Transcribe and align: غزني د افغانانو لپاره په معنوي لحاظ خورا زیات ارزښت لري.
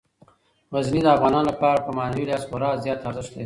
غزني 0.73 1.01
د 1.03 1.07
افغانانو 1.15 1.49
لپاره 1.51 1.79
په 1.85 1.91
معنوي 1.97 2.23
لحاظ 2.27 2.43
خورا 2.49 2.69
زیات 2.83 2.99
ارزښت 3.09 3.31
لري. 3.33 3.39